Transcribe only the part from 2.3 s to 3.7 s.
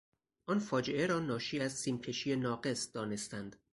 ناقص دانستند.